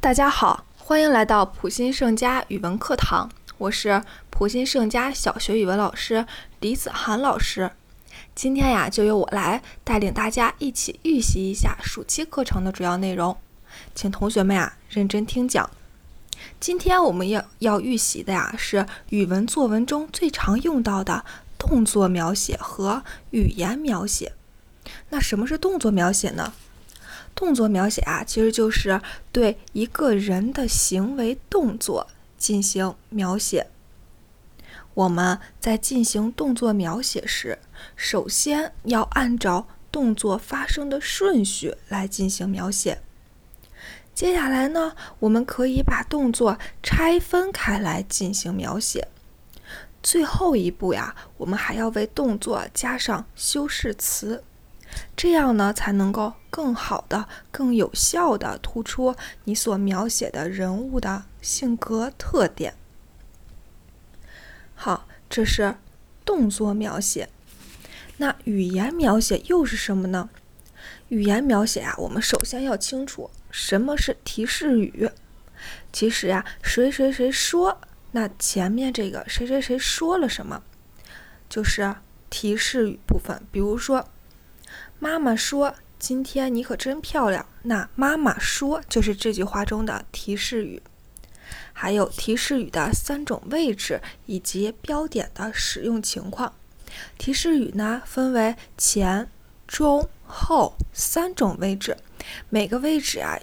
[0.00, 6.24] 大家好，欢迎来到普新盛家语文课堂，我是普新盛家小学语文老师
[6.60, 7.72] 李子涵老师。
[8.32, 13.36] 今天呀，就由我来带领大家一起预习一下暑期课程的主要内容，
[13.92, 15.68] 请同学们呀认真听讲。
[16.60, 21.24] 今天我们要要预习的呀是语文作文中最常用到的
[21.58, 24.32] 动作描写和语言描写。
[25.08, 26.52] 那什么是动作描写呢？
[27.38, 33.68] 动作描写啊，其实就是对一个人的行为动作进行描写。
[34.94, 37.60] 我们在进行动作描写时，
[37.94, 43.00] 首先要按照动作发生的顺序来进行描写。
[44.12, 49.06] 接下来呢，我们可以把动作拆分开来进行描写。
[50.02, 54.42] 最后一步呀，我们还要为动作加上修饰词。
[55.16, 59.14] 这样呢，才能够更好的、更有效的突出
[59.44, 62.74] 你所描写的人物的性格特点。
[64.74, 65.76] 好，这是
[66.24, 67.28] 动作描写。
[68.16, 70.30] 那语言描写又是什么呢？
[71.08, 75.10] 语言描写啊，我们首先要清楚什么是提示语。
[75.92, 77.80] 其实呀，谁谁谁说，
[78.12, 80.62] 那前面这个谁谁谁说了什么，
[81.48, 81.94] 就是
[82.30, 83.42] 提示语部分。
[83.52, 84.08] 比如说。
[84.98, 90.82] 妈妈说：“今天你可真漂亮。”那“妈妈说”就是这句话中的提示语。
[91.72, 96.52] 还有提示语的三种位置以及标点的使用情况。
[97.16, 99.30] 提示语呢，分为前、
[99.66, 101.96] 中、后三种位置，
[102.48, 103.38] 每个位置啊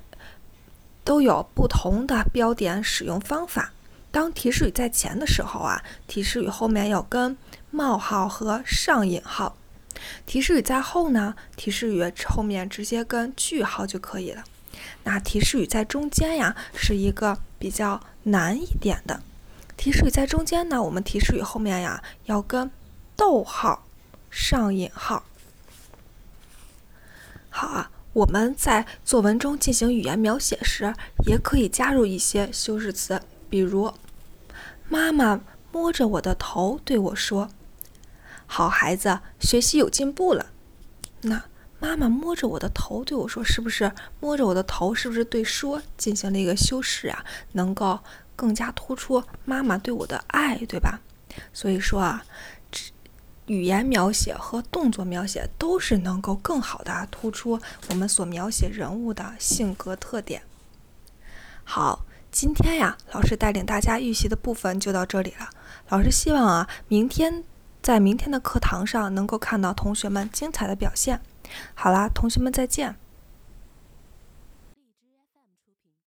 [1.03, 3.71] 都有不同的标点使用方法。
[4.11, 7.37] 当提示语在前的时候啊，提示语后面要跟
[7.71, 9.57] 冒号和上引号。
[10.25, 14.43] 提示语在后呢，提示语后面直接跟句号就可以了。
[15.03, 19.21] 那提示语在中间呀，是一个比较难一点的。
[19.77, 22.69] 提示语在中间呢，我们提示语后面呀要跟
[23.15, 23.85] 逗号、
[24.29, 25.23] 上引号。
[27.49, 30.93] 好啊，我们在作文中进行语言描写时，
[31.25, 33.93] 也可以加入一些修饰词，比如
[34.89, 35.41] 妈妈
[35.71, 37.49] 摸着我的头对我说。
[38.47, 40.47] 好孩子，学习有进步了。
[41.21, 41.43] 那
[41.79, 44.93] 妈妈摸着我的头对我说：“是不是摸着我的头？
[44.93, 47.25] 是不是对说进行了一个修饰啊？
[47.51, 47.99] 能够
[48.35, 50.99] 更加突出妈妈对我的爱，对吧？
[51.51, 52.23] 所以说啊，
[53.47, 60.43] 语言描写和动作描写都是能够更好的突出我们所描写人物的性格特点。
[61.63, 65.49] 好，今天呀，老师带领大家预习的部分就到这里了。
[65.89, 67.43] 老师希望啊，明天。
[67.85, 71.21] 在明天的课堂上，能够看到同学们精彩的表现。
[71.75, 72.95] 好啦，同学们再见。